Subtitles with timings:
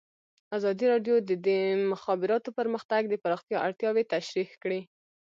[0.57, 1.47] ازادي راډیو د د
[1.91, 4.81] مخابراتو پرمختګ د پراختیا اړتیاوې تشریح کړي.